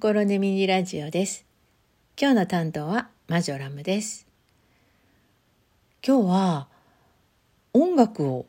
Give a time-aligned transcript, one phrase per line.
[0.00, 1.44] 心根ミニラジオです。
[2.18, 4.26] 今日の担当はマジョラムです。
[6.02, 6.68] 今日は
[7.74, 8.46] 音楽を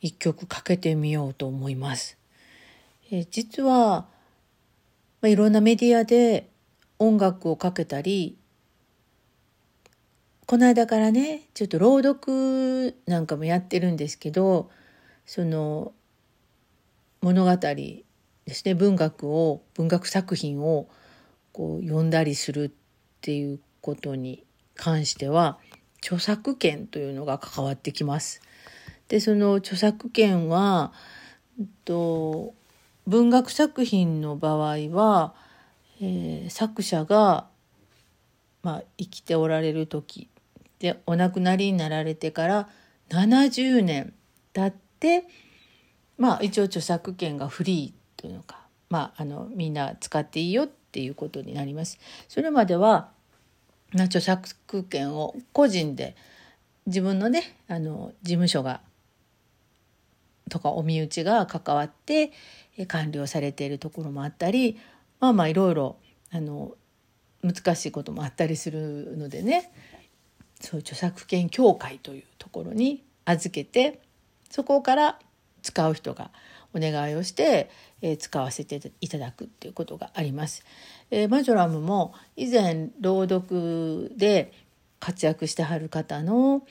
[0.00, 2.16] 一曲かけてみようと思います。
[3.10, 4.06] え実は、
[5.20, 6.48] まあ、いろんなメディアで
[7.00, 8.38] 音楽をかけたり
[10.46, 14.70] この間からねちょっと朗読なんかもやってるんですけど
[15.26, 15.94] その
[17.22, 17.56] 物語
[18.46, 18.74] ですね。
[18.74, 20.88] 文学を文学作品を
[21.52, 22.70] こう読んだりするっ
[23.20, 25.58] ていうことに関しては
[26.02, 28.40] 著作権というのが関わってきます。
[29.08, 30.92] でその著作権は
[31.60, 32.54] えっと
[33.06, 35.34] 文学作品の場合は、
[36.00, 37.48] えー、作者が、
[38.62, 40.28] まあ、生きておられる時
[40.78, 42.68] でお亡くなりになられてから
[43.10, 44.14] 70年
[44.52, 45.24] 経って
[46.16, 51.98] まあ一応著作権がフリーというのか、まあ、あのみんな使っていいよってていうことになります。
[52.28, 53.08] それまでは
[53.94, 56.14] 著作権を個人で
[56.86, 58.80] 自分のねあの事務所が
[60.50, 62.32] とかお身内が関わって
[62.88, 64.78] 完了されているところもあったり
[65.20, 65.96] まあまあいろいろ
[66.30, 66.74] あの
[67.42, 69.72] 難しいこともあったりするのでね
[70.60, 74.00] そういう著作権協会というところに預けて
[74.50, 75.18] そこから
[75.62, 76.30] 使う人が
[76.74, 77.70] お願いをして、
[78.00, 80.64] えー、使わせていただくっていうことがあります。
[81.10, 84.52] えー、マジョラムも以前朗読で
[85.00, 86.62] 活躍してはる方の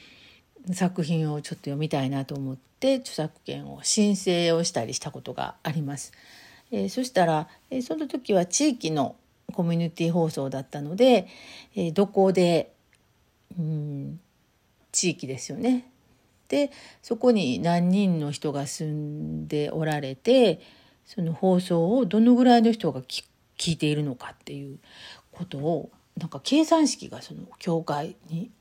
[0.74, 6.14] 作品をちょっと読みたいなと思って著作権を申請をしたりしたことがあります。
[6.72, 9.16] えー、そしたら、えー、その時は地域の
[9.52, 11.28] コミュニティ放送だったので、
[11.76, 12.74] えー、どこで
[13.58, 14.20] うん
[14.92, 15.91] 地域ですよね
[16.52, 16.70] で
[17.02, 20.60] そこに何人の人が住んでおられて
[21.06, 23.24] その放送をどのぐらいの人が聞
[23.72, 24.78] いているのかっていう
[25.32, 28.52] ことをなんか計算式がその教会に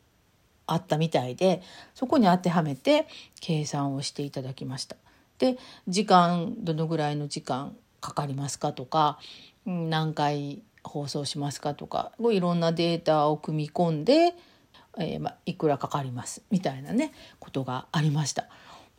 [0.69, 1.63] あったみたいで
[1.97, 3.09] そこに当てはめて
[3.41, 4.97] 計算をしていただきました。
[5.39, 5.59] で
[5.89, 9.19] 時間どのぐらいの時間かかりますかとか
[9.67, 14.35] 何回放送しますかとかいろんなデータを組み込んで
[14.99, 18.49] えー、まあ、いくらかかりますみたいなねことがありました。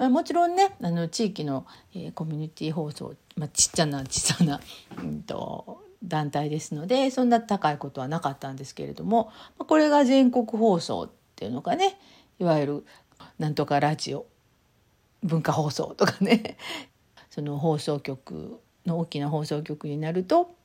[0.10, 4.60] もちろんねあの地域の、えー、コミュニティ放送、まあ、ちっちゃな小さな、
[4.98, 12.00] うんと、団体ですのでそんな高いことはなかったんですけれども、まあ、これが全国放送っていうのかね
[12.40, 12.86] いわゆる
[13.38, 14.26] なんとかラジオ
[15.24, 16.58] 文化放送とかね
[17.30, 20.56] その放送局の大きな放送局になると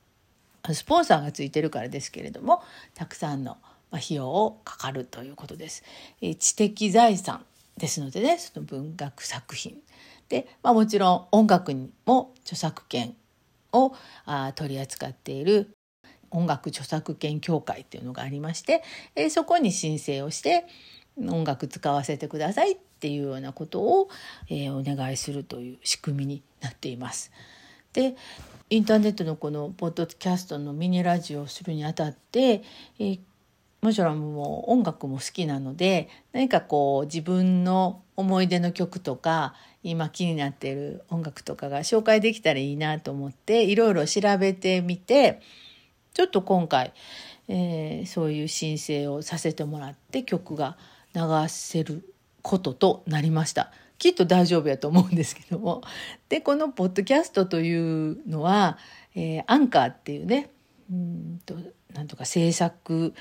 [0.73, 2.63] スポンサーがついてるからですけれども
[2.95, 3.57] たくさんの
[3.91, 5.83] まあ、費用をかかるということです。
[6.21, 7.45] え知的財産
[7.77, 9.77] ですのでねその文学作品
[10.29, 13.15] で、まあ、もちろん音楽にも著作権
[13.71, 13.93] を
[14.25, 15.69] あ取り扱っている
[16.31, 18.83] 音楽著作権協会っていうのがありまして、
[19.15, 20.65] えー、そこに申請をして
[21.17, 24.09] 音楽使わせてくださいっていうようなことを、
[24.49, 27.31] えー、お願いするという仕組みになっています。
[27.93, 28.15] で
[28.69, 32.63] インターネットのこのポッドキャストのミニラジオをするにあたって、
[32.99, 33.19] えー、
[33.87, 45.39] もちろんもう音楽も好きなので何かこう自分の思い出の曲とか今気になっている音楽とかが紹介できたらいいなと思っていろいろ調べてみて
[46.13, 46.91] ちょっと今回、
[47.47, 50.75] えー、そういう申請をさせてもらって曲が
[51.15, 53.71] 流せることとなりました。
[53.99, 55.81] きっと大丈夫やと思うんですけども。
[56.27, 58.77] で、このポッドキャストというのは、
[59.15, 60.49] えー、アンカーっていうね、
[60.91, 61.55] うんと
[61.97, 63.15] なんとか制作、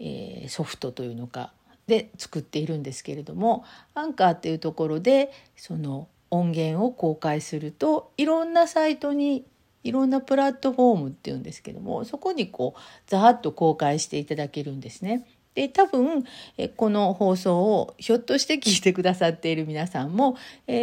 [0.00, 1.52] えー、ソフトというのか
[1.86, 3.64] で作っているんですけれども
[3.94, 9.44] アンカーっていうところでその音源を公開するといろんなサイトに
[9.84, 15.26] いろんなプラットフォームっていうんですけどもそこにこうざーっと公開していただけるんですね。
[15.54, 16.24] で多分
[16.56, 20.36] えこの放送をひょっとして聞いてくださっている皆さんも、
[20.66, 20.74] え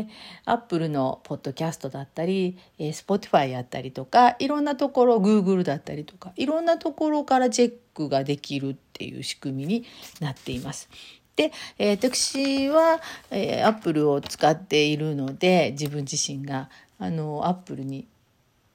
[0.00, 0.06] ー、
[0.44, 9.84] Apple のポッドキャストだったり、えー、Spotify やったりとかいろんなところ Google だったりとかいろんなところからチェックができるっていう仕組みに
[10.20, 10.88] なっています。
[11.36, 13.00] で、えー、私は、
[13.30, 16.68] えー、Apple を使っているので自分自身が
[16.98, 18.08] あの Apple に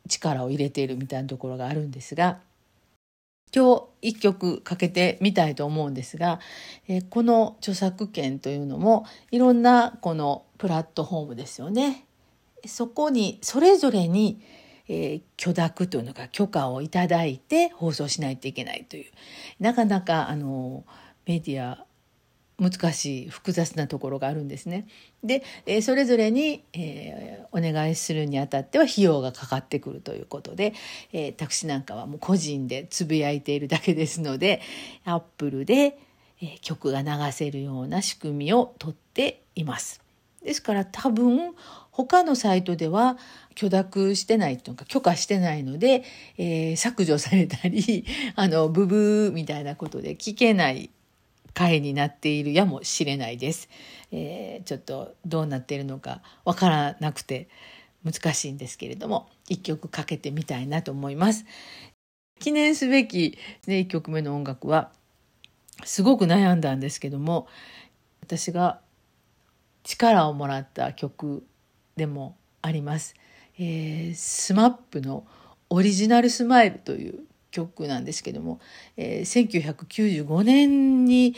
[0.07, 2.39] 力を入れているみたいなところがあるんですが。
[3.53, 6.39] 今日一曲かけてみたいと思うんですが、
[6.87, 12.05] えー、この著作権というのもいろんなこのプラットフォームですよね。
[12.65, 14.41] そこにそれぞれに、
[14.87, 19.11] えー、許諾というのか許可をいただいて放送しないといけないという
[19.59, 20.83] なかなかあの
[21.25, 21.85] メディア
[22.61, 24.87] 難しい複雑なところがあるんですね。
[25.23, 30.73] で、えー、それぞれに、えー、お願いするにあたっては費用がかかってくるということで、
[31.11, 34.61] えー、私なんかはもう個人でつぶやいているだけですので
[35.05, 35.97] アップルで、
[36.43, 40.01] え曲が流せるような仕組みをとっています。
[40.43, 41.53] ですから多分
[41.91, 43.17] 他のサイトでは
[43.53, 46.03] 許諾してないというか許可してないので、
[46.37, 48.05] えー、削除されたり
[48.35, 50.89] あのブブーみたいなことで聞けない
[51.53, 53.69] 回になっているやもしれないです。
[54.11, 57.47] えー、ちょっとどうなっているのかわからなくて
[58.03, 61.45] 難しいんですけれども一曲かけてみたいなと思います。
[62.39, 63.37] 記念すべき、
[63.67, 64.91] ね、1曲目の音楽は
[65.83, 67.47] すごく悩んだんですけども
[68.21, 68.81] 私が
[69.83, 71.45] 力をもらった曲
[71.95, 73.15] でもあります。
[73.57, 75.25] えー、 SMAP の
[75.69, 77.19] オリジナルスマイルという
[77.51, 78.59] 曲なんですけども、
[78.97, 81.35] えー、1995年に、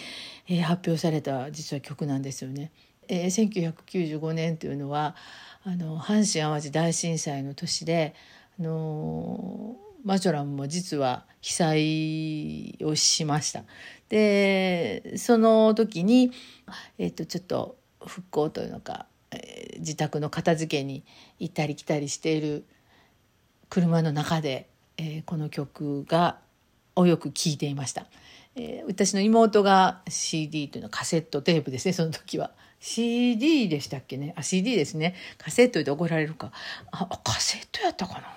[0.48, 2.72] えー、発表された実は曲なんですよね。
[3.08, 5.16] えー、1995年というのは
[5.64, 8.16] あの阪神・淡路大震災の年で、
[8.60, 13.64] あのー、マジョランも実は被災をしました。
[14.10, 16.32] でその時に、
[16.98, 21.04] えー、とちょっと復興というのか、えー、自宅の片付けに
[21.40, 22.66] 行ったり来たりしている
[23.70, 26.40] 車の中で、えー、この曲が
[26.96, 28.06] をよく聴いていました。
[28.56, 32.52] えー、私の妹が CD というのはカセットテープですねその時は。
[32.80, 34.34] CD でしたっけね？
[34.36, 35.16] あ CD ですね。
[35.38, 36.52] カセットで怒られるか。
[36.92, 38.28] あカセットやったかな？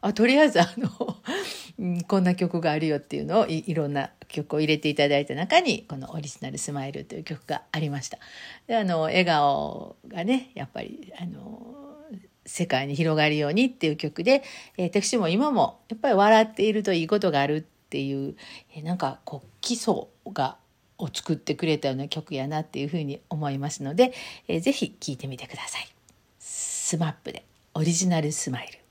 [0.00, 1.16] あとりあえずあの
[2.06, 8.18] こんな曲があるよっていうのをいろんな曲を入れていただいた中にこの「オリジナルスマイル」という曲がありました。
[8.66, 11.83] であの笑顔がねやっぱりあの
[12.46, 14.42] 世界に広がるようにっていう曲で、
[14.76, 17.60] えー、私も今もやっぱり笑っているといいことがあるっ
[17.90, 18.36] ていう、
[18.74, 19.94] えー、なんかこう基礎
[20.32, 20.56] が
[20.98, 24.12] を作ってくれたような曲やなっていうふうに思いますので、
[24.48, 25.88] えー、ぜひ聴いてみてください。
[26.38, 27.44] スマップで
[27.74, 28.83] オリジナルスマイル。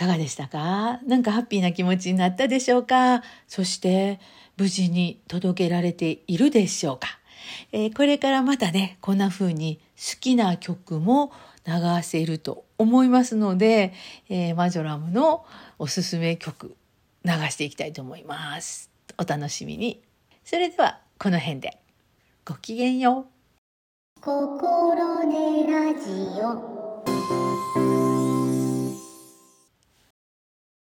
[0.00, 0.98] かがでしたか？
[1.06, 3.22] なんかハッピーな気持ちになったでしょうか？
[3.46, 4.18] そして
[4.56, 7.08] 無事に届けられているでしょうか、
[7.72, 11.32] えー、これからまたね、こんな風に好きな曲も
[11.66, 13.92] 流せると思いますので、
[14.30, 15.44] えー、マジョラムの
[15.78, 16.74] おすすめ曲
[17.26, 18.90] 流していきたいと思います。
[19.18, 20.00] お楽しみに。
[20.44, 21.78] それではこの辺で。
[22.46, 23.26] ごきげんよ
[24.18, 24.20] う。
[24.22, 24.96] 心
[25.28, 26.10] でラジ
[26.42, 27.49] オ